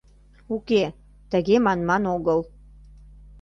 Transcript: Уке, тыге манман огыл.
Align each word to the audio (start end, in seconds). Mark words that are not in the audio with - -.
Уке, 0.55 0.83
тыге 1.31 1.55
манман 1.65 2.03
огыл. 2.15 2.39